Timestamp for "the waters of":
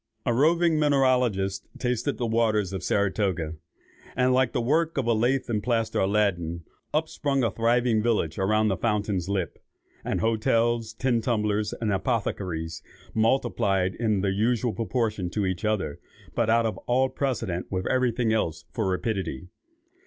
2.17-2.81